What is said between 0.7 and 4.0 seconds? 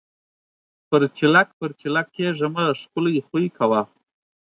پَرچېلک پَرچېلک کېږه مه! ښکلے خوئې کوه۔